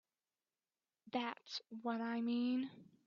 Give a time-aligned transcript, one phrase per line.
[1.13, 2.69] That's what I mean.